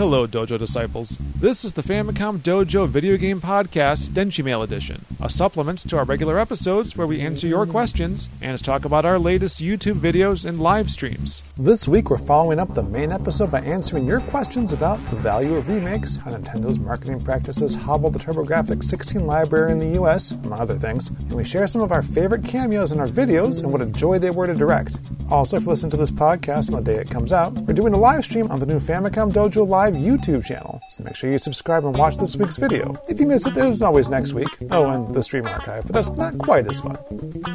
[0.00, 1.18] Hello, Dojo Disciples.
[1.18, 6.06] This is the Famicom Dojo Video Game Podcast, Denshi Mail Edition, a supplement to our
[6.06, 10.58] regular episodes where we answer your questions and talk about our latest YouTube videos and
[10.58, 11.42] live streams.
[11.58, 15.56] This week, we're following up the main episode by answering your questions about the value
[15.56, 20.60] of remakes, how Nintendo's marketing practices hobble the TurboGrafx 16 library in the US, among
[20.60, 23.82] other things, and we share some of our favorite cameos in our videos and what
[23.82, 24.96] a joy they were to direct.
[25.30, 27.94] Also, if you listen to this podcast on the day it comes out, we're doing
[27.94, 30.80] a live stream on the new Famicom Dojo Live YouTube channel.
[30.90, 33.00] So make sure you subscribe and watch this week's video.
[33.08, 34.48] If you miss it, there's always next week.
[34.72, 36.96] Oh, and the stream archive, but that's not quite as fun.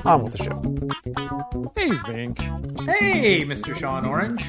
[0.05, 0.61] On with the show.
[1.75, 2.89] Hey, Vinnk.
[2.89, 3.75] Hey, Mr.
[3.77, 4.45] Sean Orange.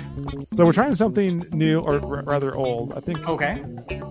[0.54, 2.92] So we're trying something new, or r- rather old.
[2.95, 3.60] I think Okay.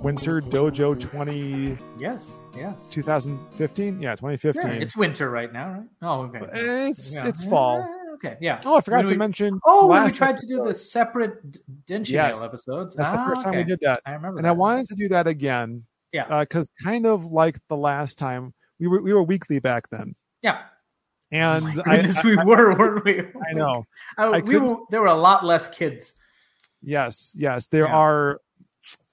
[0.03, 2.29] Winter Dojo 20, Yes.
[2.55, 2.73] Yes.
[2.91, 4.01] 2015?
[4.01, 4.71] Yeah, 2015.
[4.71, 5.83] Yeah, it's winter right now, right?
[6.01, 6.39] Oh, okay.
[6.89, 7.27] It's Yeah.
[7.27, 7.87] it's fall.
[8.15, 8.37] Okay.
[8.41, 8.59] Yeah.
[8.65, 9.59] Oh, I forgot When to we- mention.
[9.65, 12.41] Oh, when we tried to do the separate D- Denshi Yes.
[12.43, 12.95] Episodes.
[12.95, 14.37] That's the Ah, first time we did that, I remember.
[14.39, 14.49] and that.
[14.49, 15.85] I wanted to do that again.
[16.11, 16.39] Yeah.
[16.45, 20.61] because kind of like the last time we were we were weekly back then, Yeah.
[21.29, 23.19] and I, goodness, I, we were, weren't we?
[23.19, 23.85] I know.
[24.17, 26.13] I, I we were, there were a lot less kids.
[26.81, 27.95] Yes, yes, there Yeah.
[27.97, 28.41] are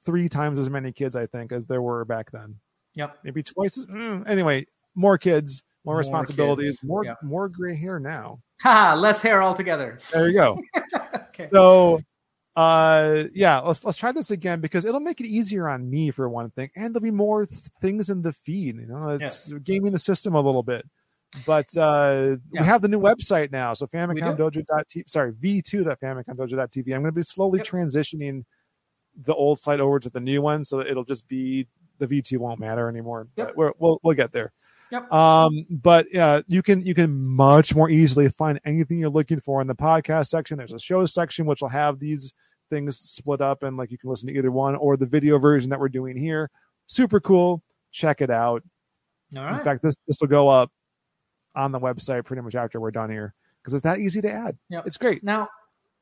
[0.04, 2.56] three times as many kids I think as there were back then.
[2.94, 3.18] Yep.
[3.24, 3.78] Maybe twice.
[3.78, 7.14] as- mm, anyway, more kids, more, More responsibilities, kids, more yeah.
[7.22, 8.40] more gray hair now.
[8.62, 8.94] Ha!
[8.94, 9.98] Less hair altogether.
[10.12, 10.58] There you go.
[11.30, 11.46] okay.
[11.52, 12.00] so
[12.54, 16.28] uh yeah let's let's try this again because it'll make it easier on me for
[16.28, 19.90] one thing and there'll be more th- things in the feed you know it's gaming
[19.90, 20.84] the system a little bit
[21.46, 22.60] but uh Yeah.
[22.60, 23.96] we have the new website now so do?
[23.96, 27.66] famicomdojo.tv sorry v2.famicomdojo.tv i'm going to be slowly Yep.
[27.68, 28.44] transitioning
[29.24, 31.66] the old site over to the new one so that it'll just be
[32.00, 33.46] the v2 won't matter anymore Yep.
[33.46, 34.52] but we're, we'll we'll get there
[34.92, 35.10] Yep.
[35.10, 39.62] um but uh you can you can much more easily find anything you're looking for
[39.62, 40.58] in the podcast section.
[40.58, 42.34] There's a show section which will have these
[42.68, 45.70] things split up and like you can listen to either one or the video version
[45.70, 46.50] that we're doing here.
[46.86, 47.62] Super cool.
[47.90, 48.62] Check it out.
[49.34, 50.70] All in fact this this will go up
[51.54, 54.58] on the website pretty much after we're done here because it's that easy to add.
[54.68, 54.86] Yep.
[54.86, 55.24] it's great.
[55.24, 55.48] Now,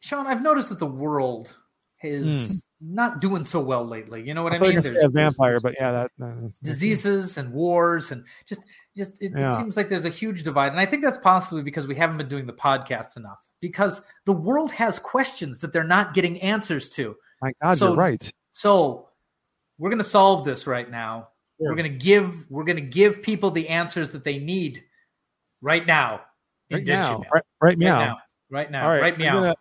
[0.01, 1.57] Sean, I've noticed that the world
[2.03, 2.57] is Hmm.
[2.95, 4.23] not doing so well lately.
[4.23, 4.69] You know what I, I mean?
[4.69, 8.63] were gonna say There's- a vampire but yeah that diseases and wars and just
[8.97, 9.55] just it, Yeah.
[9.55, 10.73] it seems like there's a huge divide.
[10.73, 14.33] And i think that's possibly because we haven't been doing the podcast enough because the
[14.33, 17.17] world has questions that they're not getting answers to.
[17.43, 18.33] My god So- you're right.
[18.53, 19.09] so
[19.79, 21.29] we're going to solve this right now.
[21.59, 21.69] Sure.
[21.71, 24.83] we're going to give we're going to give people the answers that they need
[25.63, 26.23] right now.
[26.71, 27.19] Right now.
[27.19, 28.01] right, right right meow.
[28.01, 28.19] now.
[28.51, 28.89] Right now.
[28.89, 29.35] Right right I'm meow.
[29.35, 29.55] gonna,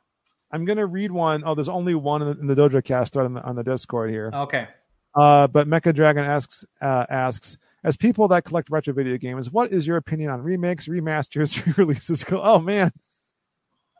[0.52, 1.44] I'm gonna read one.
[1.46, 3.64] Oh, there's only one in the, in the dojo cast thread on the, on the
[3.64, 4.68] discord here okay
[5.16, 9.72] Uh, but Mecha Dragon asks uh, asks as people that collect retro video games, what
[9.72, 12.26] is your opinion on remakes, remasters, re-releases?
[12.32, 12.92] Oh man,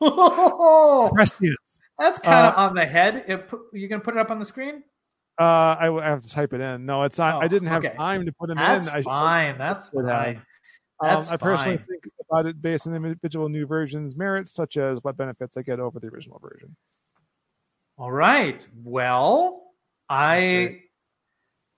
[0.00, 1.80] prescience.
[1.98, 4.38] that's kind of Uh, on the head it, you going to put it up on
[4.38, 4.82] the screen
[5.38, 6.84] Uh, I, I have to type it in.
[6.86, 7.42] No, it's not.
[7.42, 7.96] I Oh, didn't have okay.
[7.96, 8.92] time to put them that's in.
[8.92, 10.24] I, fine that's should have.
[10.24, 10.42] fine
[11.00, 11.86] um, I personally fine.
[11.86, 15.80] think about it based on individual new versions' merits, such as what benefits I get
[15.80, 16.76] over the original version.
[17.96, 18.66] All right.
[18.82, 19.62] Well,
[20.08, 20.80] I,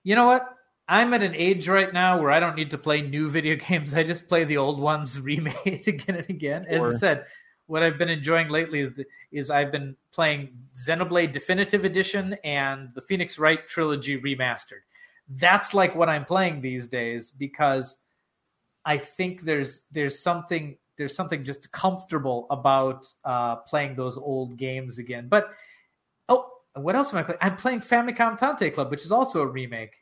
[0.03, 0.49] you know what?
[0.87, 3.93] I'm at an age right now where I don't need to play new video games.
[3.93, 6.65] I just play the old ones remade again and again.
[6.67, 7.25] As I said,
[7.67, 12.89] what I've been enjoying lately is the, is I've been playing Xenoblade Definitive Edition and
[12.93, 14.83] the Phoenix Wright trilogy remastered.
[15.29, 17.97] That's like what I'm playing these days because
[18.85, 24.97] I think there's there's something there's something just comfortable about uh, playing those old games
[24.97, 25.27] again.
[25.29, 25.49] But
[26.29, 27.39] Oh, what else am I playing?
[27.41, 29.93] I'm playing Famicom Tantei Club, which is also a remake.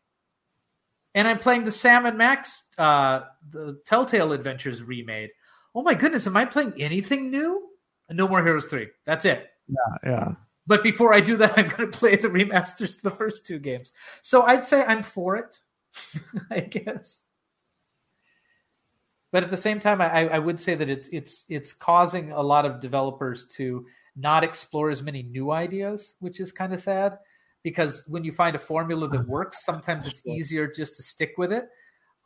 [1.14, 5.31] And I'm playing the Sam and Max, uh, the Telltale Adventures remade.
[5.75, 7.70] Oh my goodness, am I playing anything new?
[8.09, 8.88] No More Heroes 3.
[9.06, 9.50] That's it.
[9.68, 10.31] Yeah, yeah.
[10.68, 13.91] But before I do that, I'm going to play the remasters the first two games.
[14.22, 15.59] So I'd say I'm for it,
[16.52, 17.20] I guess.
[19.31, 22.42] But at the same time, I, I would say that it's it's it's causing a
[22.42, 27.18] lot of developers to not explore as many new ideas, which is kind of sad.
[27.64, 31.53] Because when you find a formula that works, sometimes it's easier just to stick with
[31.53, 31.70] it.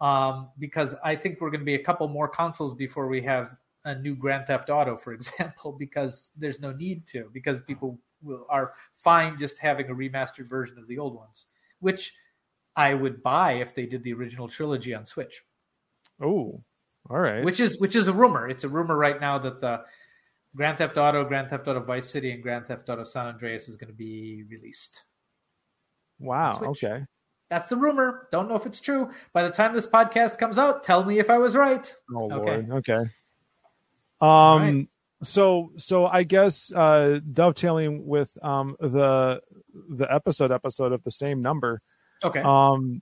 [0.01, 3.55] Um, because I think we're going to be a couple more consoles before we have
[3.85, 8.45] a new Grand Theft Auto, for example, because there's no need to, because people will,
[8.49, 11.45] are fine just having a remastered version of the old ones,
[11.79, 12.13] which
[12.75, 15.43] I would buy if they did the original trilogy on Switch.
[16.21, 16.61] Oh,
[17.09, 17.43] all right.
[17.43, 18.47] Which is which is a rumor.
[18.49, 19.81] It's a rumor right now that the
[20.55, 23.77] Grand Theft Auto, Grand Theft Auto Vice City, and Grand Theft Auto San Andreas is
[23.77, 25.03] going to be released.
[26.19, 26.59] wow.
[26.63, 27.05] Okay.
[27.49, 28.27] That's the rumor.
[28.31, 29.11] Don't know if it's true.
[29.33, 31.93] By the time this podcast comes out, tell me if I was right.
[32.15, 32.35] Oh Okay.
[32.67, 32.71] lord.
[32.71, 33.01] Okay.
[34.21, 34.61] Um.
[34.61, 34.87] right.
[35.23, 39.41] So so I guess uh, dovetailing with um the
[39.89, 41.81] the episode episode of the same number.
[42.23, 42.41] Okay.
[42.41, 43.01] Um,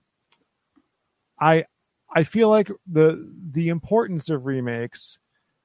[1.40, 1.64] I
[2.14, 5.18] I feel like the the importance of remakes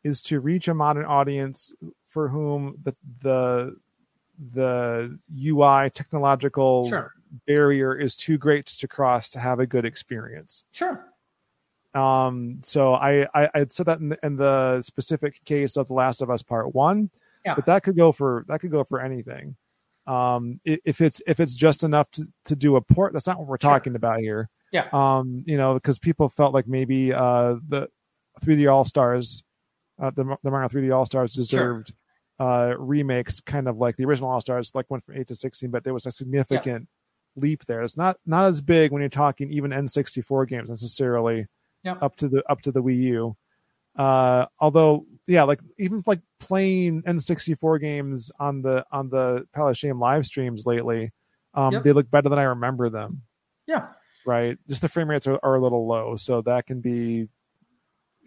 [0.03, 1.71] is to reach a modern audience
[2.07, 3.75] for whom the the
[4.53, 7.13] the UI technological sure.
[7.45, 10.63] barrier is too great to cross to have a good experience.
[10.71, 11.05] Sure.
[11.93, 15.93] Um, so I, I I'd said that in the, in the specific case of The
[15.93, 17.09] Last of Us Part One,
[17.45, 17.55] Yeah.
[17.55, 19.55] but that could go for that could go for anything.
[20.07, 23.47] Um, if it's if it's just enough to, to do a port, that's not what
[23.47, 23.71] we're Sure.
[23.71, 24.49] talking about here.
[24.71, 24.87] Yeah.
[24.93, 27.89] Um, you know, because people felt like maybe uh the
[28.41, 29.43] 3D All Stars,
[30.01, 31.93] uh, the the Mario 3D All Stars deserved
[32.39, 35.71] uh remakes, kind of like the original All Stars, like went from eight to sixteen,
[35.71, 36.87] but there was a significant
[37.35, 37.81] leap there.
[37.81, 41.47] It's not not as big when you're talking even N64 games necessarily
[41.83, 41.93] Yeah.
[42.01, 43.35] up to the up to the Wii U.
[43.97, 49.77] Uh, although, yeah, like even like playing N64 games on the on the Pile of
[49.77, 51.11] Shame live streams lately,
[51.55, 51.83] um, Yep.
[51.83, 53.23] they look better than I remember them.
[53.67, 53.87] Yeah.
[54.29, 57.29] Right, just the frame rates are, are a little low, so that can be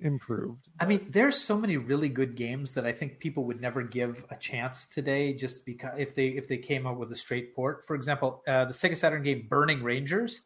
[0.01, 0.67] improved.
[0.81, 4.25] I mean, there's so many really good games that I think people would never give
[4.29, 7.87] a chance today, just because if they if they came up with a straight port.
[7.87, 10.43] For example, uh, the Sega Saturn game Burning Rangers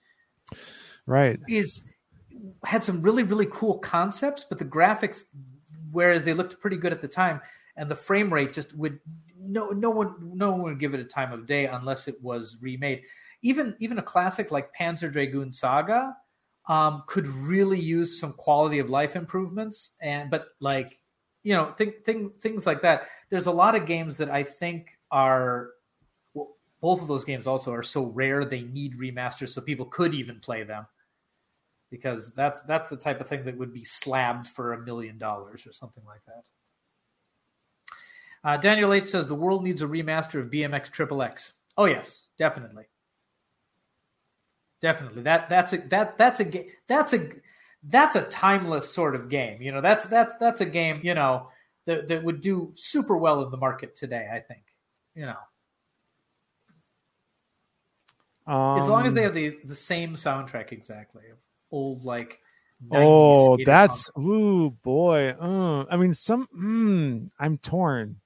[1.06, 1.88] Right, is
[2.62, 5.24] had some really really cool concepts, but the graphics,
[5.90, 7.40] whereas they looked pretty good at the time,
[7.78, 9.00] and the frame rate just would
[9.40, 12.58] no no one no one would give it a time of day unless it was
[12.60, 13.04] remade.
[13.46, 16.16] Even even a classic like Panzer Dragoon Saga
[16.68, 20.98] um, could really use some quality of life improvements, and but like
[21.44, 23.06] you know thing, thing, things like that.
[23.30, 25.70] There's a lot of games that I think are
[26.34, 30.12] well, both of those games also are so rare they need remasters so people could
[30.12, 30.86] even play them
[31.88, 35.68] because that's that's the type of thing that would be slabbed for a million dollars
[35.68, 36.42] or something like that.
[38.42, 41.52] Uh, Daniel H says the world needs a remaster of BMX Triple X.
[41.76, 42.84] Oh yes, definitely,
[44.80, 45.22] definitely.
[45.22, 47.30] That that's a that that's a that's a
[47.82, 49.62] that's a timeless sort of game.
[49.62, 51.00] You know, that's that's that's a game.
[51.02, 51.48] You know
[51.86, 54.28] that that would do super well in the market today.
[54.32, 54.62] I think.
[55.14, 55.36] You know,
[58.52, 61.38] um, as long as they have the the same soundtrack exactly of
[61.70, 62.40] old like.
[62.92, 65.30] Oh, that's ooh boy.
[65.30, 66.46] Uh, I mean, some.
[66.54, 68.20] Mm, I'm torn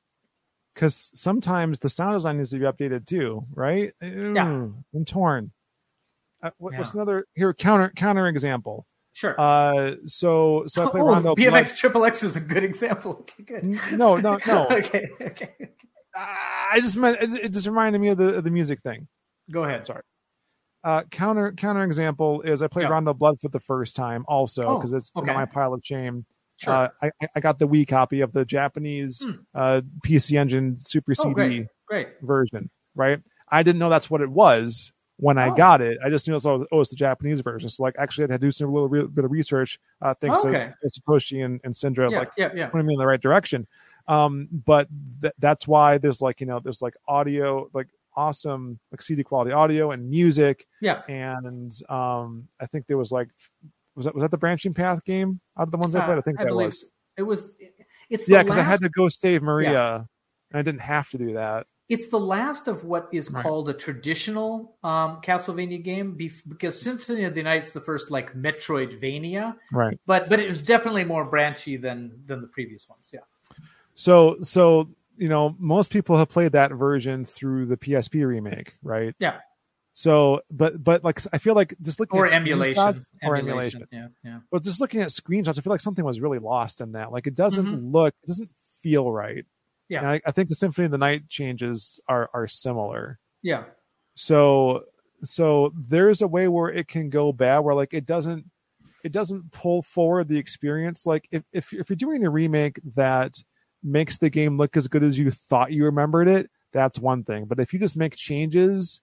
[0.74, 3.92] because sometimes the sound design needs to be updated too, right?
[4.00, 4.66] Yeah.
[4.94, 5.52] I'm torn.
[6.42, 7.52] Uh, what, What's another here?
[7.54, 8.86] Counter counter example.
[9.12, 9.34] sure.
[9.38, 13.26] Uh, so so I play oh, Rondo BMX Triple X is a good example.
[13.40, 13.64] Okay, good.
[13.92, 14.66] No, no, no.
[14.70, 15.50] okay, okay.
[16.16, 19.06] I just meant it, it just reminded me of the of the music thing.
[19.50, 19.84] Go ahead.
[19.84, 20.02] Sorry.
[20.82, 22.90] Uh, counter counter example is I played Yeah.
[22.90, 25.32] Rondo Blood for the first time also Oh, because it's okay.
[25.32, 26.24] my pile of shame.
[26.56, 26.72] Sure.
[26.74, 29.32] Uh, I, I got the Wii copy of the Japanese Hmm.
[29.54, 32.08] uh, PC Engine Super oh, CD great, great.
[32.22, 33.18] version, right?
[33.50, 35.54] I didn't know that's what it was when I Oh.
[35.54, 35.98] got it.
[36.04, 37.68] I just knew it was, oh, the Japanese version.
[37.68, 39.78] So, like, actually, I had to do some little re- bit of research.
[40.00, 40.72] Uh, thanks Okay.
[40.82, 42.66] to Satoshi and, and Syndra, Yeah, like yeah, yeah.
[42.68, 43.66] putting me in the right direction.
[44.08, 44.88] Um, but
[45.22, 47.86] th- that's why there's like you know there's like audio, like
[48.16, 51.02] awesome like CD quality audio and music, Yeah.
[51.08, 53.28] and um, I think there was like
[53.94, 56.18] was that was that the branching path game out of the ones I Uh, played?
[56.18, 56.84] I think that believe was.
[57.18, 57.46] it was.
[58.08, 60.06] It's the Yeah, because I had to go save Maria,
[60.50, 61.66] and I didn't have to do that.
[61.90, 63.42] It's the last of what is Right.
[63.42, 68.34] called a traditional um, Castlevania game, bef- because Symphony of the Night's the first like
[68.34, 69.98] Metroidvania, Right.
[70.06, 73.10] but but it was definitely more branchy than than the previous ones.
[73.12, 73.20] Yeah.
[73.94, 79.14] So so you know most people have played that version through the PSP remake, right?
[79.18, 79.38] Yeah.
[79.92, 82.76] So but but like I feel like just looking Or at emulation.
[82.76, 83.82] screenshots- or emulation.
[83.92, 84.12] emulation.
[84.24, 84.30] Yeah.
[84.30, 84.38] Yeah.
[84.50, 87.10] But just looking at screenshots, I feel like something was really lost in that.
[87.12, 87.92] Like it doesn't Mhm.
[87.92, 88.50] look, it doesn't
[88.82, 89.44] feel right.
[89.90, 89.98] Yeah.
[89.98, 93.18] And I, I think the Symphony of the Night changes are are similar.
[93.42, 93.64] Yeah.
[94.14, 94.84] So
[95.22, 98.46] so there's a way where it can go bad where like it doesn't
[99.04, 101.06] it doesn't pull forward the experience.
[101.06, 103.42] Like if if, if you're doing a remake that
[103.82, 107.46] makes the game look as good as you thought you remembered it, that's one thing.
[107.46, 109.00] But if you just make changes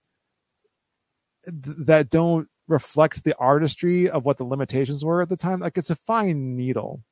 [1.44, 5.76] th- that don't reflect the artistry of what the limitations were at the time, like
[5.76, 7.02] it's a fine needle.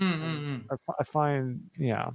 [0.00, 0.64] Mm-mm-mm.
[0.70, 2.10] I, I find, yeah.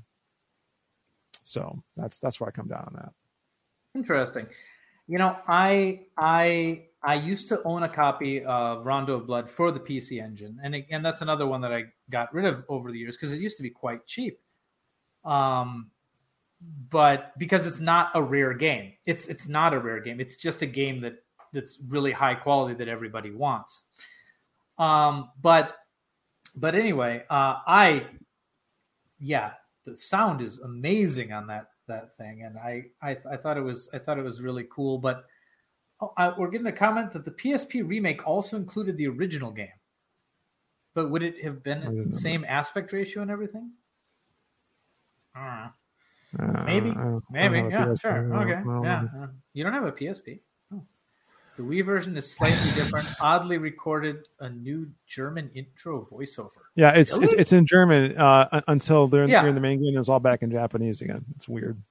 [1.43, 3.13] So that's that's where I come down on that.
[3.95, 4.47] Interesting.
[5.07, 9.71] You know, I I I used to own a copy of Rondo of Blood for
[9.71, 12.99] the PC Engine, and again, that's another one that I got rid of over the
[12.99, 14.39] years because it used to be quite cheap.
[15.25, 15.91] Um,
[16.89, 20.19] but because it's not a rare game, it's it's not a rare game.
[20.19, 23.81] It's just a game that that's really high quality that everybody wants.
[24.77, 25.75] Um, but
[26.55, 28.07] but anyway, uh, I
[29.19, 29.51] yeah,
[29.85, 33.89] the sound is amazing on that that thing, and I, I I thought it was
[33.93, 34.97] I thought it was really cool.
[34.97, 35.25] But
[36.03, 39.77] Oh, uh, we're getting a comment that the PSP remake also included the original game.
[40.95, 43.71] But would it have been the same aspect ratio and everything?
[45.35, 45.69] Uh,
[46.65, 48.01] maybe, Uh, maybe, I don't have a yeah, PSP.
[48.01, 49.01] sure, I don't- okay, I don't yeah.
[49.13, 49.23] know.
[49.23, 50.41] uh, You don't have a PSP.
[51.57, 53.07] The Wii version is slightly different.
[53.21, 56.49] Oddly recorded a new German intro voiceover.
[56.75, 57.37] Yeah, it's it's Really?
[57.37, 59.45] it's in German uh, until they're in, Yeah.
[59.45, 59.89] in the main game.
[59.89, 61.25] and It's all back in Japanese again.
[61.35, 61.81] It's weird.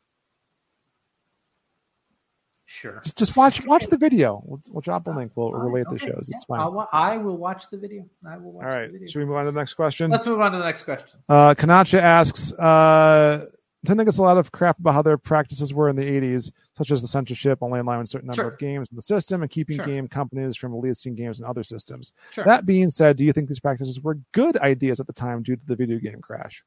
[2.66, 3.00] Sure.
[3.02, 4.40] Just, just watch watch the video.
[4.44, 5.32] We'll, we'll drop a link.
[5.34, 6.28] We'll relate the shows.
[6.30, 6.60] yeah, It's fine.
[6.60, 8.06] I'll I will watch the video.
[8.28, 8.86] I will watch All right.
[8.86, 9.08] the video.
[9.08, 10.10] Should we move on to the next question?
[10.10, 11.18] Let's move on to the next question.
[11.28, 13.46] Uh, Kanacha asks, uh,
[13.86, 16.90] Nintendo gets a lot of crap about how their practices were in the 80s, such
[16.90, 18.50] as the censorship, only allowing a certain number Sure.
[18.50, 19.86] of games in the system, and keeping Sure.
[19.86, 22.12] game companies from releasing games in other systems.
[22.30, 22.44] Sure.
[22.44, 25.56] That being said, do you think these practices were good ideas at the time due
[25.56, 26.62] to the video game crash?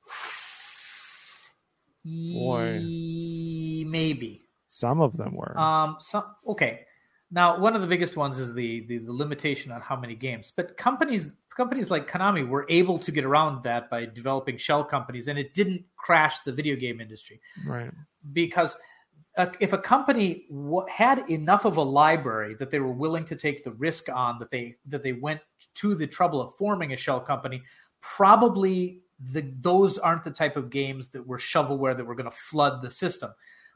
[2.03, 2.79] Boy.
[3.87, 4.45] Maybe.
[4.67, 5.57] Some of them were.
[5.57, 5.97] Um.
[5.99, 6.23] Some.
[6.47, 6.81] Okay.
[7.31, 10.51] Now, one of the biggest ones is the, the the limitation on how many games.
[10.55, 15.27] But companies companies like Konami were able to get around that by developing shell companies,
[15.27, 17.91] and it didn't crash the video game industry right.
[18.33, 18.75] because
[19.37, 23.35] uh, if a company w- had enough of a library that they were willing to
[23.35, 25.39] take the risk on that they that they went
[25.75, 27.61] to the trouble of forming a shell company
[28.01, 32.35] probably the those aren't the type of games that were shovelware that were going to
[32.49, 33.31] flood the system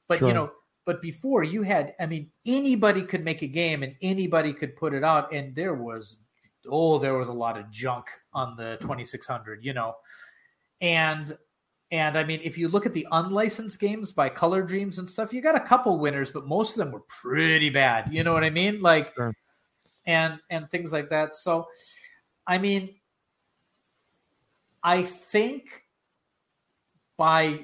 [0.07, 0.27] but Sure.
[0.27, 0.51] you know
[0.85, 4.93] but before you had i mean anybody could make a game and anybody could put
[4.93, 6.17] it out and there was
[6.69, 9.95] oh there was a lot of junk on the 2600 you know
[10.81, 11.37] and
[11.91, 15.31] and I mean, if you look at the unlicensed games by Color Dreams and stuff,
[15.31, 18.13] you got a couple winners, but most of them were pretty bad.
[18.13, 18.81] You know what I mean?
[18.81, 19.33] Like, Sure.
[20.05, 21.37] and and things like that.
[21.37, 21.67] So,
[22.45, 22.95] I mean,
[24.83, 25.83] I think
[27.15, 27.61] by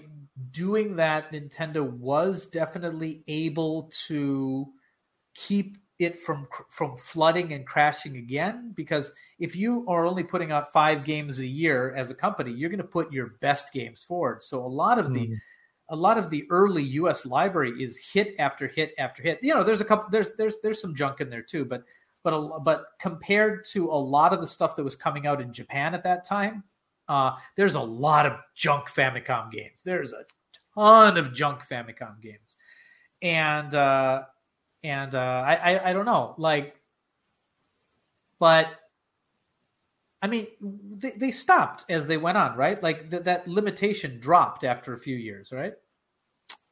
[0.51, 4.67] doing that, Nintendo was definitely able to
[5.35, 8.71] keep it from from flooding and crashing again?
[8.75, 12.69] Because if you are only putting out five games a year as a company you're
[12.69, 14.43] going to put your best games forward.
[14.43, 15.41] So a lot of the Mm.
[15.89, 19.39] a lot of the early US library is hit after hit after hit.
[19.41, 21.83] You know there's a couple there's there's there's some junk in there too but
[22.23, 25.51] but a, but compared to a lot of the stuff that was coming out in
[25.53, 26.63] Japan at that time
[27.09, 29.81] uh there's a lot of junk Famicom games.
[29.83, 30.23] There's a
[30.73, 32.55] ton of junk Famicom games.
[33.21, 34.23] And uh
[34.83, 36.75] and uh, I, I I don't know, like,
[38.39, 38.67] but
[40.21, 42.81] I mean, they, they stopped as they went on, right?
[42.81, 45.73] Like th- that limitation dropped after a few years, right?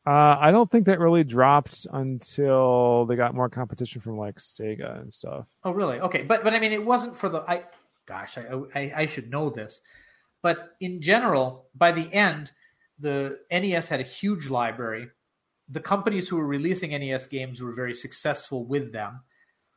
[0.07, 4.99] Uh, I don't think that really dropped until they got more competition from like Sega
[5.01, 5.45] and stuff.
[5.63, 5.99] Oh, really?
[5.99, 7.65] Okay, but but I mean, it wasn't for the I.
[8.07, 9.81] Gosh, I I, I should know this,
[10.41, 12.51] but in general, by the end,
[12.99, 15.09] the NES had a huge library.
[15.71, 19.21] The companies who were releasing NES games were very successful with them,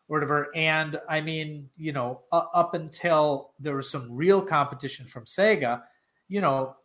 [0.08, 0.48] or whatever.
[0.54, 5.82] And I mean, you know, up until there was some real competition from Sega,
[6.28, 6.76] you know,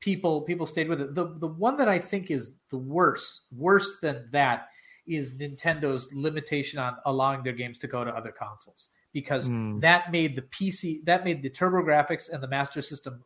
[0.00, 1.14] people people stayed with it.
[1.14, 4.68] The the one that I think is the worst, worse than that,
[5.06, 9.78] is Nintendo's limitation on allowing their games to go to other consoles because Hmm.
[9.80, 13.22] that made the PC that made the TurboGrafx and the Master System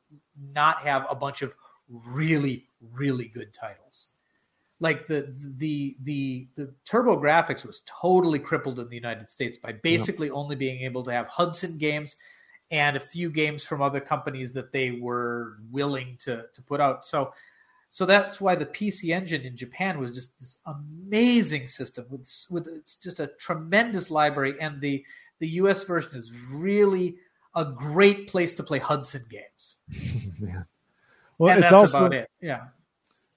[0.53, 1.55] not have a bunch of
[1.89, 4.08] really really good titles.
[4.81, 10.31] Like the the the the TurboGrafx was totally crippled in the United States by basically
[10.31, 12.15] only being able to have Hudson games
[12.71, 17.07] and a few games from other companies that they were willing to to put out.
[17.07, 17.33] So
[17.91, 22.69] so that's why the PC Engine in Japan was just this amazing system with with
[22.69, 25.05] it's just a tremendous library, and the
[25.39, 27.17] the US version is really
[27.55, 29.77] a great place to play Hudson games.
[30.41, 30.63] yeah.
[31.39, 32.31] Well, and it's that's also about it.
[32.41, 32.67] Yeah.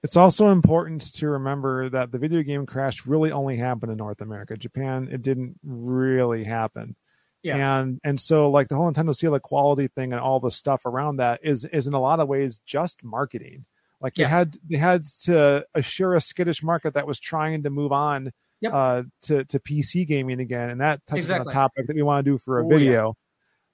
[0.04, 4.22] It's also important to remember that the video game crash really only happened in North
[4.22, 4.58] America.
[4.58, 6.96] Japan, it didn't really happen.
[7.44, 7.80] Yeah.
[7.82, 10.86] And and so like the whole Nintendo Seal of Quality thing and all the stuff
[10.86, 13.66] around that is is in a lot of ways just marketing.
[14.00, 17.92] Like they had they had to assure a skittish market that was trying to move
[17.92, 18.32] on
[18.62, 18.74] Yep.
[18.76, 22.24] uh, to to PC gaming again, and that touches on a topic that we want
[22.24, 22.78] to do for a Oh, yeah.
[22.78, 23.18] video.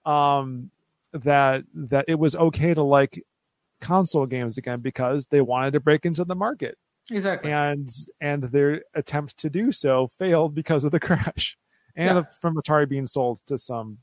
[0.06, 0.72] Um,
[1.12, 3.22] that that it was okay to like
[3.82, 6.78] console games again because they wanted to break into the market
[7.12, 7.52] Exactly.
[7.52, 7.90] and
[8.22, 11.58] and their attempt to do so failed because of the crash
[11.96, 12.24] and Yeah.
[12.42, 14.00] from Atari being sold to some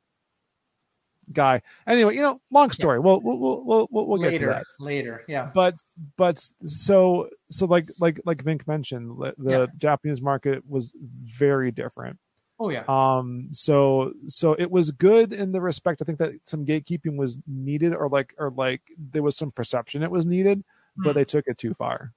[1.32, 1.62] guy.
[1.86, 2.98] Anyway, you know, long story.
[3.00, 4.64] We'll we'll we'll we'll, we'll, we'll get to that.
[4.78, 5.24] Later.
[5.28, 5.50] Yeah.
[5.54, 5.74] But
[6.16, 9.66] but so so like like like Vinnk mentioned, the Yeah.
[9.78, 12.18] Japanese market was very different.
[12.60, 12.84] Oh yeah.
[12.88, 16.00] Um, so so it was good in the respect.
[16.00, 20.02] I think that some gatekeeping was needed, or like or like there was some perception
[20.02, 20.62] it was needed,
[20.96, 21.18] but Hmm.
[21.18, 22.12] they took it too far.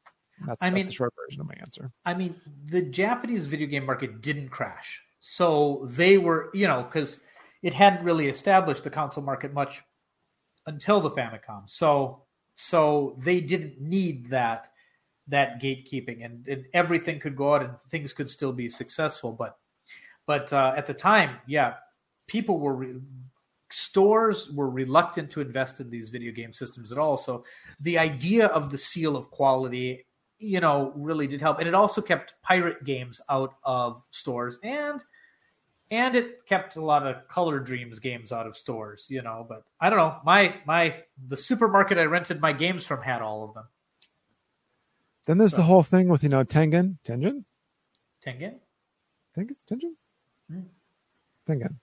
[0.46, 1.92] That's, I that's mean- the short version of my answer.
[2.06, 5.02] I mean, the Japanese video game market didn't crash.
[5.20, 7.20] So they were, you know, because
[7.64, 9.82] it hadn't really established the console market much
[10.68, 11.64] until the Famicom.
[11.66, 14.70] So so they didn't need that
[15.30, 19.32] that gatekeeping, and, and everything could go out and things could still be successful.
[19.34, 19.58] But
[20.28, 21.76] but uh, at the time, yeah,
[22.28, 23.02] people were re-
[23.72, 27.18] stores were reluctant to invest in these video game systems at all.
[27.18, 27.46] So
[27.80, 30.06] the idea of the seal of quality,
[30.38, 35.04] you know, really did help, and it also kept pirate games out of stores and
[35.90, 39.46] and it kept a lot of color dreams games out of stores you know.
[39.48, 40.18] But i don't know.
[40.26, 40.96] My my
[41.30, 43.64] the supermarket i rented my games from had all of them.
[45.26, 47.46] Then there's the whole thing with you know Tengen, Tengen,
[48.26, 48.60] tengen?
[49.36, 49.96] Tengen, Tengen.
[51.48, 51.76] Tengen.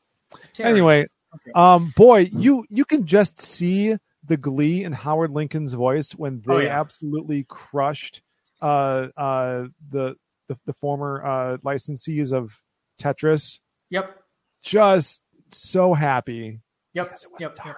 [0.52, 0.70] Terry.
[0.70, 1.50] Anyway, Okay.
[1.54, 6.52] um, boy, you you can just see the glee in Howard Lincoln's voice when they
[6.52, 6.80] Oh, yeah.
[6.80, 8.22] absolutely crushed
[8.62, 10.16] uh, uh, the,
[10.48, 12.52] the the former uh, licensees of
[13.00, 13.58] Tetris.
[13.90, 14.16] yep
[14.62, 16.60] Just so happy.
[16.94, 17.76] yep yep, yep.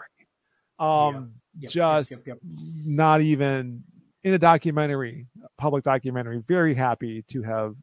[0.78, 2.38] Um, yep, just yep.
[2.42, 3.82] not even
[4.22, 6.38] in a documentary, a public documentary.
[6.46, 7.74] Very happy to have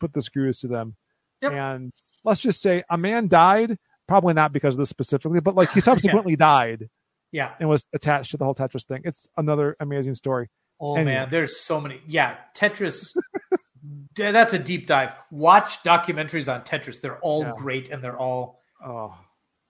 [0.00, 0.96] put the screws to them.
[1.42, 1.52] Yep.
[1.52, 1.92] And
[2.24, 3.76] let's just say a man died,
[4.08, 6.88] probably not because of this specifically, but like he subsequently died
[7.32, 9.02] yeah and was attached to the whole Tetris thing.
[9.04, 10.48] It's another amazing story.
[10.80, 11.14] oh Anyway.
[11.14, 13.16] man there's so many yeah tetris
[14.16, 17.52] that's a deep dive watch documentaries on tetris they're all Yeah.
[17.56, 19.14] great and they're all Oh,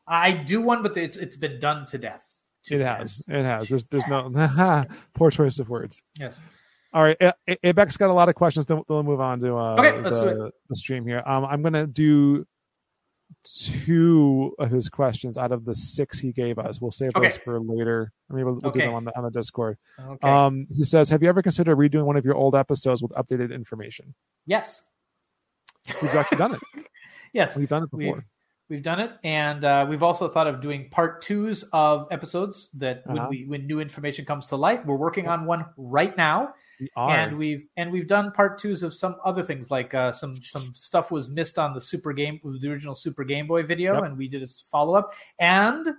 [0.09, 2.25] i do one but it's it's been done to death
[2.67, 2.99] to it death.
[2.99, 3.23] has.
[3.29, 3.69] It has.
[3.69, 4.29] There's there's no
[5.15, 6.03] poor choice of words.
[6.19, 6.37] yes
[6.95, 8.67] All right, A- A- Abex got a lot of questions.
[8.67, 11.23] Then we'll move on to uh, Okay, the, the stream here.
[11.25, 12.47] Um, I'm gonna do
[13.45, 16.81] two of his questions out of the six he gave us.
[16.81, 17.29] We'll save Okay.
[17.29, 18.13] those for later.
[18.31, 19.79] I mean, we'll, we'll do them on the on the Discord.
[19.99, 23.13] okay Um, he says, "Have you ever considered redoing one of your old episodes with
[23.13, 24.15] updated information?"
[24.47, 24.83] yes
[26.01, 26.61] We've actually done it.
[27.33, 28.15] yes We've done it before.
[28.17, 28.23] We've
[28.73, 33.07] we've done it, and uh, we've also thought of doing part twos of episodes that
[33.07, 33.29] when Uh-huh.
[33.31, 34.85] we when new information comes to light.
[34.87, 38.93] We're working on one right now, We and we've and we've done part twos of
[38.95, 42.69] some other things like uh, some some stuff was missed on the Super Game the
[42.73, 44.05] original Super Game Boy video, Yep.
[44.05, 45.13] and we did a follow up.
[45.39, 45.95] And as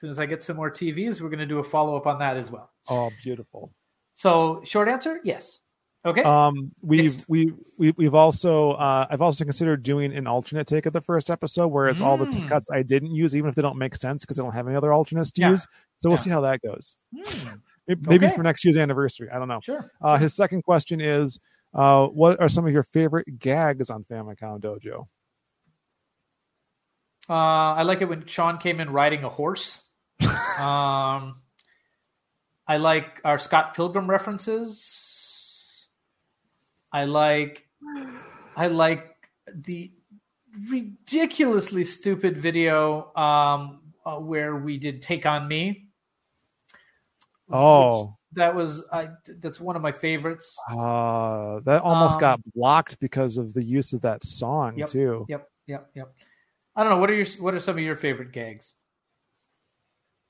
[0.00, 2.18] soon as I get some more TVs, we're going to do a follow up on
[2.18, 2.70] that as well.
[2.88, 3.72] oh, beautiful.
[4.14, 5.60] So short answer, yes.
[6.06, 6.22] Okay.
[6.22, 7.28] Um, we've Next.
[7.28, 11.30] we we we've also uh, I've also considered doing an alternate take of the first
[11.30, 12.48] episode where it's all the t- Mm.
[12.48, 14.76] cuts I didn't use, even if they don't make sense because I don't have any
[14.76, 15.50] other alternates to Yeah.
[15.50, 15.62] use.
[16.00, 16.22] So we'll Yeah.
[16.22, 16.96] see how that goes.
[17.16, 17.48] Hmm,
[17.88, 18.36] Maybe maybe Okay.
[18.36, 19.30] for next year's anniversary.
[19.30, 19.60] I don't know.
[19.62, 19.90] sure.
[20.02, 21.38] Uh, his second question is,
[21.72, 25.06] uh, what are some of your favorite gags on Famicom Dojo?
[27.28, 29.80] Uh, I like it when Sean came in riding a horse.
[30.58, 31.40] um,
[32.68, 35.03] I like our Scott Pilgrim references.
[36.94, 37.66] I like,
[38.56, 39.16] I like
[39.52, 39.90] the
[40.70, 45.88] ridiculously stupid video um, uh, where we did "Take on Me."
[47.50, 49.08] Oh, That was I.
[49.40, 50.56] That's one of my favorites.
[50.70, 54.88] uh, that almost Um, got blocked because of the use of that song Yep.
[54.88, 55.26] too.
[55.28, 56.14] Yep, yep, yep.
[56.76, 56.98] I don't know.
[56.98, 58.74] What are your What are some of your favorite gags?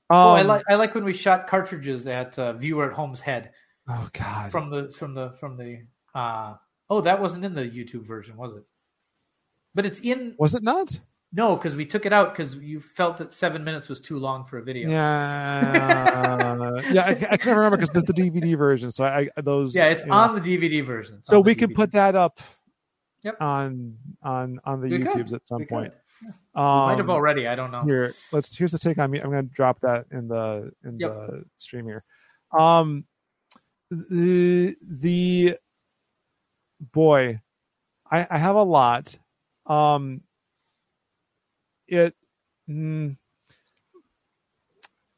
[0.09, 3.21] Um, oh, I like I like when we shot cartridges at uh, viewer at home's
[3.21, 3.51] head.
[3.87, 4.51] oh God.
[4.51, 6.55] from the from the from the uh
[6.89, 8.63] oh that wasn't in the youtube version was it
[9.75, 10.97] but it's in was it not?
[11.33, 14.45] no because we took it out because you felt that seven minutes was too long
[14.45, 17.03] for a video Yeah, yeah.
[17.05, 18.89] I, I can't remember because there's the DVD version.
[18.91, 19.75] So I those.
[19.75, 20.15] Yeah, it's you know.
[20.15, 21.75] on the dvd version It's So we could DVD.
[21.75, 22.39] put that up.
[23.23, 23.41] Yep.
[23.41, 25.11] On on on the We could.
[25.11, 25.91] YouTubes at some We point.
[25.91, 26.61] could.
[26.61, 28.55] Um, might have already i don't know Here, let's.
[28.55, 29.19] Here's the take on me.
[29.19, 31.11] I'm going to drop that in the in Yep.
[31.11, 32.03] the stream here.
[32.57, 33.03] Um,
[33.91, 35.57] the the
[36.79, 37.41] boy,
[38.09, 39.17] I I have a lot.
[39.65, 40.21] Um,
[41.87, 42.15] it.
[42.69, 43.17] Mm,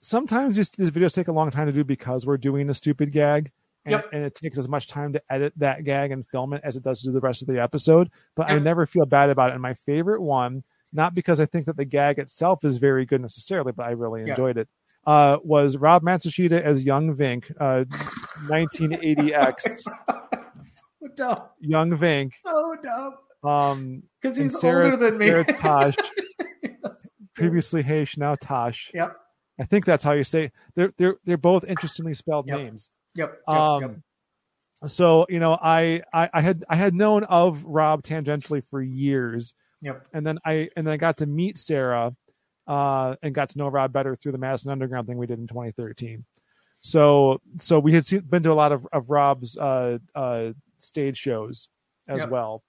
[0.02, 3.12] sometimes these, these videos take a long time to do because we're doing a stupid
[3.12, 3.52] gag.
[3.86, 4.06] And, Yep.
[4.12, 6.84] and it takes as much time to edit that gag and film it as it
[6.84, 8.10] does to do the rest of the episode.
[8.36, 9.54] But I never feel bad about it.
[9.54, 13.22] And my favorite one, not because I think that the gag itself is very good
[13.22, 14.67] necessarily, but I really enjoyed it,
[15.06, 17.86] uh, was Rob Matsushita as Young Vinnk, uh,
[18.50, 19.91] 1980X so
[21.16, 22.32] dumb Young Vinnk.
[22.46, 23.16] so dumb
[23.50, 25.96] Um, because he's Sarah, older than me Sarah Tosh,
[27.36, 28.92] previously Heish, now Tosh.
[28.94, 29.16] yep
[29.60, 32.58] I think that's how you say they're they're they're both interestingly spelled Yep.
[32.60, 32.90] names.
[33.16, 33.92] yep yep, Um, yep.
[34.86, 39.54] so you know, I, I I had I had known of Rob tangentially for years,
[39.82, 40.08] Yep.
[40.14, 42.16] and then I and then I got to meet Sarah,
[42.68, 45.48] uh, and got to know Rob better through the Madison Underground thing we did in
[45.48, 46.24] 2013.
[46.82, 51.18] So so we had seen, been to a lot of of Rob's uh, uh, stage
[51.18, 51.70] shows
[52.08, 52.30] as Yep.
[52.30, 52.63] well.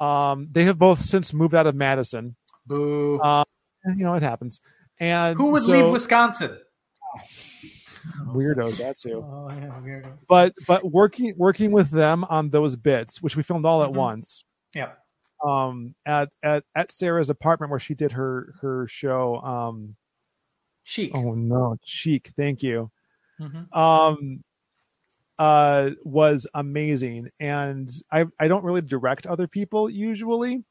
[0.00, 2.36] Um, they have both since moved out of Madison.
[2.66, 3.18] Boo.
[3.20, 3.44] Uh,
[3.86, 4.60] you know, it happens.
[4.98, 6.58] And Who would so- leave Wisconsin?
[8.28, 9.14] Weirdos, that's who.
[9.22, 10.18] Oh, yeah, weirdos.
[10.28, 13.94] But but working working with them on those bits, which we filmed all at Mhm.
[13.96, 14.44] once,
[14.74, 14.92] Yeah.
[15.44, 19.36] um, at at at Sarah's apartment where she did her her show.
[19.40, 19.96] Um,
[20.84, 21.12] Chic.
[21.14, 22.32] oh no, chic.
[22.36, 22.90] Thank you.
[23.40, 23.66] Mhm.
[23.76, 24.42] um
[25.38, 30.64] uh was amazing and i i don't really direct other people usually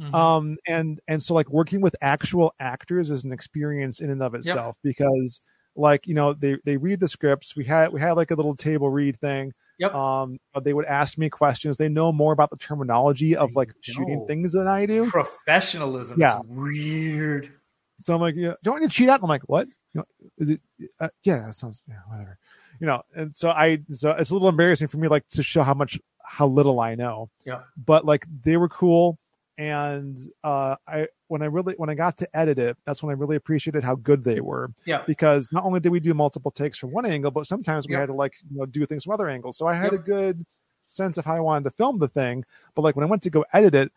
[0.00, 0.14] Mhm.
[0.14, 4.34] um and and so like working with actual actors is an experience in and of
[4.36, 5.40] itself because
[5.74, 8.54] like you know they they read the scripts we had we had like a little
[8.56, 9.94] table read thing Yep.
[9.94, 14.24] um they would ask me questions they know more about the terminology of like shooting
[14.26, 16.20] things than i do Professionalism.
[16.20, 16.38] Yeah.
[16.40, 17.52] Is weird.
[18.00, 19.20] So I'm like, yeah, do you want to cheat out?
[19.22, 19.66] I'm like, what?
[19.94, 20.04] You know,
[20.38, 20.60] is it,
[21.00, 22.38] uh, yeah, that sounds, yeah, whatever.
[22.80, 25.62] You know, and so I, so it's a little embarrassing for me, like to show
[25.62, 27.28] how much, how little I know.
[27.44, 27.60] Yeah.
[27.76, 29.18] But like they were cool.
[29.56, 33.18] And, uh, I, when I really, when I got to edit it, that's when I
[33.18, 35.02] really appreciated how good they were Yeah.
[35.06, 38.06] because not only did we do multiple takes from one angle, but sometimes we had
[38.06, 39.58] to like, you know, do things from other angles.
[39.58, 40.46] So I had a good
[40.86, 42.44] sense of how I wanted to film the thing.
[42.76, 43.92] But like when I went to go edit it,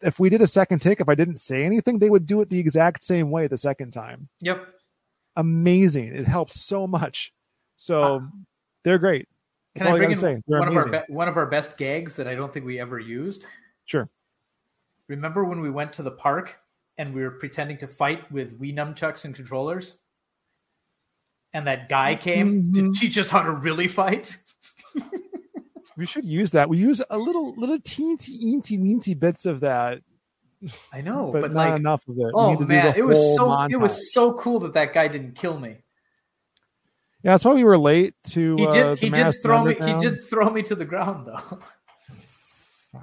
[0.00, 2.48] if we did a second take, if I didn't say anything, they would do it
[2.48, 4.28] the exact same way the second time.
[4.40, 4.64] Yep.
[5.36, 6.14] Amazing.
[6.14, 7.32] It helps so much.
[7.76, 8.20] So Uh,
[8.84, 9.28] they're great.
[9.74, 10.42] That's Can all I I bring gotta in say.
[10.46, 12.80] They're one of, our be- one of our best gags that I don't think we
[12.80, 13.44] ever used?
[13.84, 14.08] Sure.
[15.08, 16.56] Remember when we went to the park
[16.98, 19.96] and we were pretending to fight with Wii nunchucks and controllers?
[21.52, 22.94] And that guy came to Mhm.
[22.98, 24.36] teach us how to really fight?
[25.98, 26.68] We should use that.
[26.68, 30.02] We use a little, little teensy, eensy, weensy bits of that,
[30.92, 32.32] I know, but, but, not like, enough of it.
[32.34, 33.70] Oh to man, it was so montage.
[33.72, 35.76] it was so cool that that guy didn't kill me.
[37.26, 38.54] Yeah, that's why we were late to.
[38.54, 38.86] He uh, did.
[38.86, 39.74] the He did throw me.
[39.74, 41.58] He did throw me to the ground, though.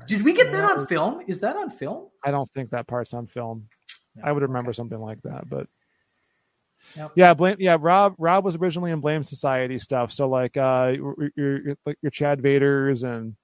[0.07, 1.25] Did we get that on film?
[1.27, 2.07] Is that on film?
[2.23, 3.67] I don't think that part's on film.
[4.15, 4.77] No, I would remember okay.
[4.77, 5.67] something like that, but
[6.95, 7.11] Yep.
[7.15, 7.57] yeah, blame.
[7.59, 8.15] Yeah, Rob.
[8.17, 11.59] Rob was originally in Blame Society stuff, so like uh, your your,
[12.01, 13.35] your Chad Vaders and,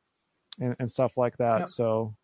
[0.62, 1.60] and and stuff like that.
[1.60, 1.70] Yep.
[1.70, 2.16] So,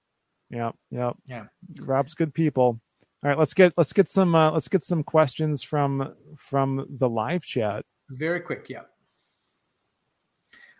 [0.49, 1.47] yeah, yeah, Yeah.
[1.81, 2.79] Rob's good people.
[3.21, 7.09] All right, let's get let's get some uh, let's get some questions from from the
[7.09, 7.83] live chat.
[8.09, 8.81] Very quick, yeah.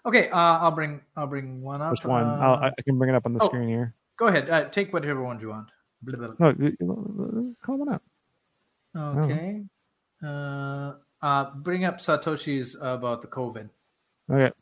[0.06, 1.94] Okay, uh, I'll bring I'll bring one up.
[1.94, 2.24] Just one?
[2.24, 3.48] Uh, I'll, I can bring it up on the oh.
[3.48, 3.96] screen here.
[4.18, 4.50] go ahead.
[4.50, 5.70] Uh, take whatever one you want.
[6.04, 6.68] Blah, blah, blah.
[6.80, 8.04] No, call one up.
[8.96, 9.64] Okay.
[10.24, 13.70] Uh, uh, bring up Satoshi's about the COVID.
[14.32, 14.54] Okay.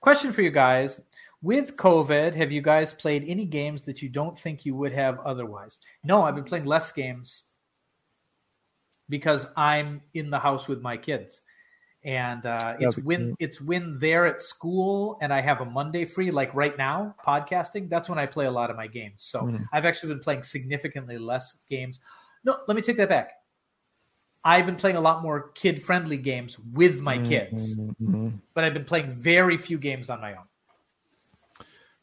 [0.00, 1.00] Question for you guys.
[1.40, 5.20] With COVID, have you guys played any games that you don't think you would have
[5.20, 5.78] otherwise?
[6.02, 7.42] No, I've been playing less games
[9.08, 11.42] because I'm in the house with my kids.
[12.04, 16.30] And uh, it's when it's when they're at school and I have a Monday free,
[16.30, 17.88] like right now, podcasting.
[17.88, 19.24] That's when I play a lot of my games.
[19.24, 19.66] So Mhm.
[19.72, 22.00] I've actually been playing significantly less games.
[22.44, 23.30] No, let me take that back.
[24.44, 28.40] I've been playing a lot more kid-friendly games with my kids, Mhm.
[28.52, 30.44] but I've been playing very few games on my own.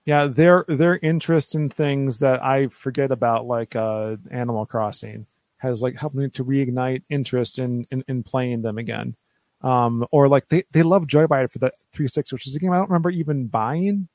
[0.06, 5.84] Yeah, their their interest in things that I forget about, like uh, Animal Crossing, has
[5.84, 9.16] like helped me to reignite interest in in, in playing them again.
[9.62, 12.78] Um, or like they, they love Joyride for the 360, which is a game I
[12.78, 14.08] don't remember even buying,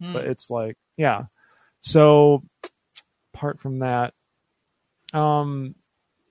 [0.00, 0.12] Hmm.
[0.12, 1.24] but it's like yeah.
[1.82, 2.42] So
[3.34, 4.14] apart from that,
[5.12, 5.74] um,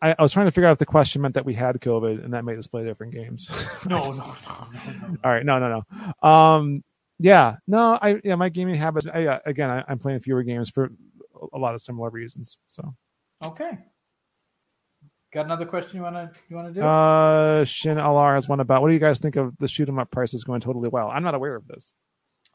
[0.02, 2.24] I, I was trying to figure out if the question meant that we had COVID
[2.24, 3.50] and that made us play different games.
[3.88, 4.26] No, no, no, no,
[5.08, 5.18] no.
[5.24, 5.84] All right, no, no,
[6.22, 6.30] no.
[6.30, 6.84] Um,
[7.20, 9.08] yeah, no, I yeah, my gaming habits.
[9.12, 10.92] I, uh, again, I, I'm playing fewer games for
[11.54, 12.58] a lot of similar reasons.
[12.68, 12.94] So,
[13.44, 13.72] Okay.
[15.38, 16.82] Got another question you wanna you wanna do?
[16.82, 20.00] uh, Shin LR has one about what do you guys think of the shoot 'em
[20.00, 21.10] up prices going totally well?
[21.12, 21.94] I'm not aware of this.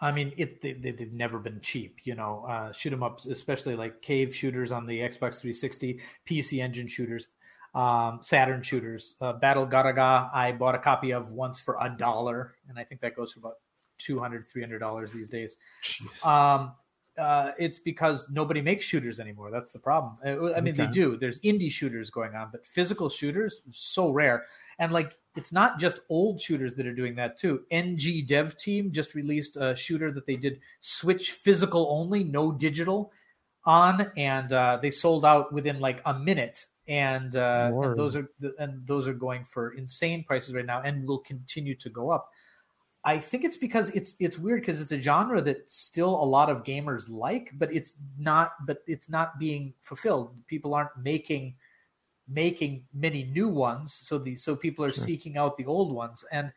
[0.00, 1.98] I mean, it they, they, they've never been cheap.
[2.02, 6.60] You know, uh, shoot 'em ups, especially like cave shooters on the Xbox 360, PC
[6.60, 7.28] Engine shooters,
[7.72, 9.14] um, Saturn shooters.
[9.20, 13.00] Uh, Battle Garegga, I bought a copy of once for a dollar, and I think
[13.02, 13.58] that goes for about
[13.98, 15.54] 200 300 dollars these days.
[15.84, 16.26] Jeez.
[16.26, 16.72] Um,
[17.18, 19.50] uh, it's because nobody makes shooters anymore.
[19.50, 20.16] That's the problem.
[20.24, 21.16] Uh, I mean, they do.
[21.16, 24.46] There's indie shooters going on, but physical shooters so rare.
[24.78, 27.62] And like, it's not just old shooters that are doing that too.
[27.70, 33.12] NG Dev Team just released a shooter that they did switch physical only, no digital,
[33.64, 36.66] on, and uh, they sold out within like a minute.
[36.88, 41.06] And, uh, and those are and those are going for insane prices right now, and
[41.06, 42.31] will continue to go up.
[43.04, 46.48] I think it's because it's it's weird because it's a genre that still a lot
[46.48, 50.34] of gamers like, but it's not but it's not being fulfilled.
[50.46, 51.54] People aren't making
[52.28, 55.04] making many new ones, so the so people are Sure.
[55.04, 56.52] seeking out the old ones, and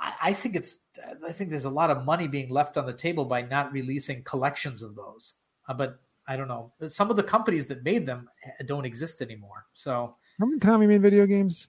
[0.00, 0.78] I, I think it's
[1.26, 4.22] I think there's a lot of money being left on the table by not releasing
[4.24, 5.34] collections of those.
[5.68, 6.72] uh, but I don't know.
[6.88, 9.66] Some of the companies that made them eh, don't exist anymore.
[9.74, 11.68] So Remember Konami made video games?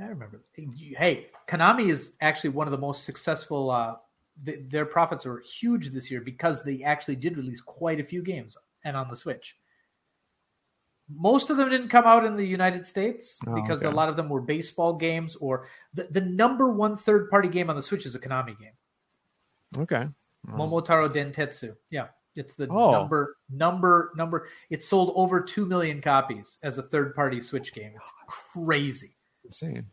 [0.00, 0.42] I remember.
[0.54, 3.70] Hey, Konami is actually one of the most successful.
[3.70, 3.96] Uh,
[4.44, 8.22] th- their profits are huge this year because they actually did release quite a few
[8.22, 9.56] games and on the Switch.
[11.10, 13.88] Most of them didn't come out in the United States Oh, because okay.
[13.88, 17.70] a lot of them were baseball games or the, the number one third party game
[17.70, 18.72] on the Switch is a Konami game.
[19.78, 20.06] Okay.
[20.46, 21.74] Momotaro Dentetsu.
[21.90, 22.08] Yeah.
[22.36, 22.92] It's the Oh.
[22.92, 27.92] number number number it sold over 2 million copies as a third party Switch game.
[27.96, 28.12] It's
[28.52, 29.16] crazy.
[29.48, 29.86] Insane.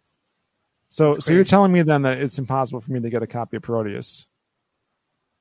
[0.89, 3.57] So, so you're telling me then that it's impossible for me to get a copy
[3.57, 4.25] of Parodius?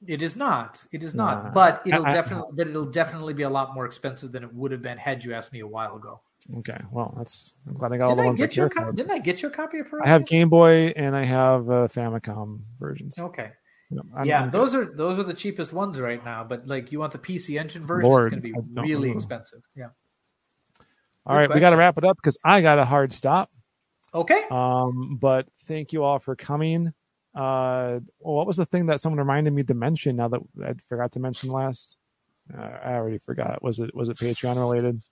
[0.07, 0.85] It is not.
[0.93, 1.45] It is not.
[1.45, 1.51] Nah.
[1.51, 4.53] but it'll I- I- definitely but it'll definitely be a lot more expensive than it
[4.55, 6.21] would have been had you asked me a while ago.
[6.59, 6.79] Okay.
[6.91, 7.53] Well, that's.
[7.67, 9.11] I'm glad I got all Didn't the I ones I get you a co- didn't
[9.13, 10.07] I get you a copy of Parodius?
[10.07, 13.19] I have Game Boy and I have uh, Famicom versions.
[13.19, 13.51] Okay.
[13.91, 16.93] Yeah, I'm- yeah, I'm- those are those are the cheapest ones right now, but like
[16.93, 19.15] you want the PC engine version, Lord, it's going to be really know.
[19.15, 19.63] expensive.
[19.75, 19.89] Yeah.
[21.27, 23.51] all right, we got to wrap it up because I got a hard stop.
[24.15, 24.45] Okay.
[24.51, 26.93] Um, but thank you all for coming.
[27.35, 30.17] Uh, well, what was the thing that someone reminded me to mention?
[30.17, 31.97] Now that I forgot to mention last,
[32.57, 33.63] uh, I already forgot.
[33.63, 35.03] Was it was it Patreon related?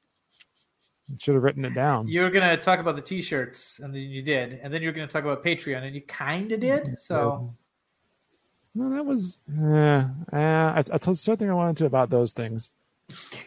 [1.19, 2.07] Should have written it down.
[2.07, 4.88] You were going to talk about the t-shirts and then you did, and then you
[4.88, 6.99] were going to talk about Patreon and you kind of did.
[6.99, 7.55] So
[8.75, 9.41] No, that was.
[9.61, 12.71] Uh, uh, I, I told something I wanted to about those things.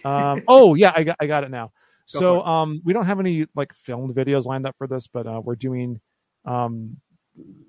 [0.03, 1.71] Um, oh yeah, I got I got it now.
[2.05, 5.41] So um, we don't have any like filmed videos lined up for this, but uh,
[5.43, 5.99] we're doing
[6.45, 6.97] um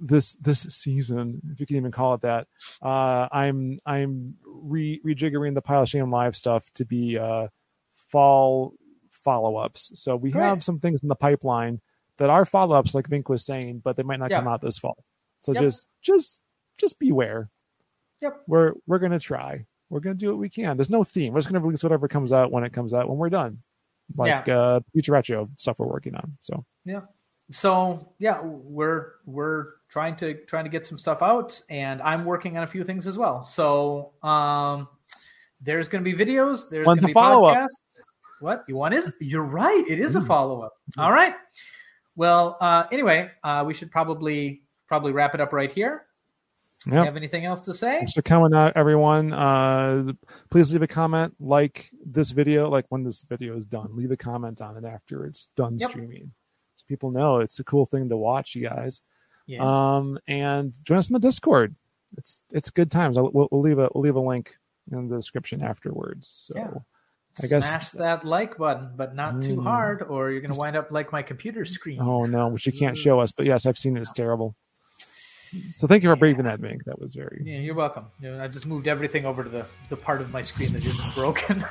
[0.01, 2.47] this this season, if you can even call it that.
[2.83, 7.49] Uh, I'm I'm re rejiggering the pile of shame live stuff to be uh
[8.11, 8.75] fall
[9.11, 9.91] follow ups.
[9.95, 10.45] So we Great.
[10.45, 11.81] have some things in the pipeline
[12.19, 14.79] that are follow ups, like Vinnk was saying, but they might not come out this
[14.79, 15.05] fall.
[15.41, 15.63] So Yep.
[15.63, 16.41] just just
[16.79, 17.51] just beware.
[18.21, 18.43] Yep.
[18.47, 19.67] We're we're gonna try.
[19.91, 20.77] We're gonna do what we can.
[20.77, 21.33] There's no theme.
[21.33, 23.63] We're just gonna release whatever comes out when it comes out when we're done.
[24.15, 26.37] Like uh future retro stuff we're working on.
[26.41, 27.01] So yeah,
[27.51, 32.57] so yeah, we're we're trying to trying to get some stuff out, and I'm working
[32.57, 33.45] on a few things as well.
[33.45, 34.89] So um,
[35.61, 36.69] there's going to be videos.
[36.69, 37.57] There's One's a follow-up.
[37.57, 38.03] podcasts.
[38.41, 39.85] What you want is you're right.
[39.89, 40.27] It is a Mm.
[40.27, 40.75] follow up.
[40.99, 41.35] All right.
[42.17, 46.07] Well, uh, anyway, uh, we should probably probably wrap it up right here.
[46.85, 47.05] You yeah.
[47.05, 47.97] have anything else to say?
[47.99, 49.33] Thanks for coming out, everyone.
[49.33, 50.13] Uh,
[50.51, 53.89] please leave a comment, like this video, like when this video is done.
[53.97, 55.91] Leave a comment on it after it's done Yep.
[55.91, 56.33] streaming,
[56.77, 58.55] so people know it's a cool thing to watch.
[58.55, 59.01] You guys,
[59.47, 59.63] Yeah.
[59.63, 61.75] um, and join us in the Discord.
[62.17, 63.17] It's it's good times.
[63.17, 64.55] I'll, we'll, we'll leave a we'll leave a link
[64.93, 66.29] in the description afterwards.
[66.53, 66.71] So Yeah.
[67.43, 69.63] I guess- smash that like button, but not too Mm.
[69.65, 72.01] hard, or you're going to wind up like my computer screen.
[72.01, 74.01] oh no, which you can't show us, but yes, I've seen it.
[74.01, 74.55] It's terrible.
[75.75, 76.85] So thank you for braving that, Vinnk.
[76.85, 77.43] That was very.
[77.45, 78.07] Yeah, you're welcome.
[78.21, 80.85] You know, I just moved everything over to the, the part of my screen that
[80.85, 81.65] isn't broken.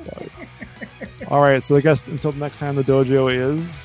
[0.00, 0.30] Sorry.
[1.28, 3.76] All right, so I guess until next time, the dojo is.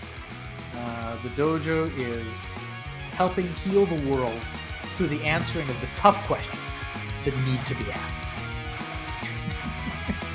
[0.75, 2.27] uh, the dojo is
[3.13, 4.39] helping heal the world
[4.95, 6.59] through the answering of the tough questions
[7.25, 8.17] that need to be asked.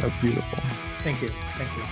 [0.00, 0.58] That's beautiful.
[1.02, 1.28] Thank you.
[1.56, 1.82] Thank you.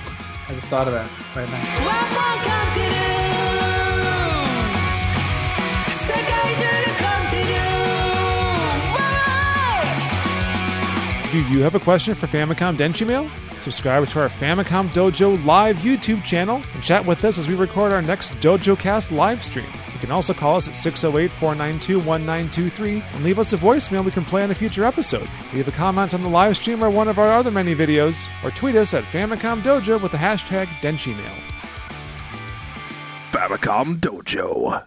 [0.48, 3.13] I just thought of that right now.
[11.34, 13.28] ー Do you have a question for Famicom Denshi Mail?
[13.58, 17.90] Subscribe to our Famicom Dojo live YouTube channel and chat with us as we record
[17.90, 19.66] our next Dojo Cast live stream.
[19.92, 24.12] You can also call us at 608 492 1923 and leave us a voicemail we
[24.12, 25.28] can play on a future episode.
[25.52, 28.52] Leave a comment on the live stream or one of our other many videos, or
[28.52, 31.36] tweet us at Famicom Dojo with the hashtag DenshiMail.
[33.32, 34.86] Famicom Dojo.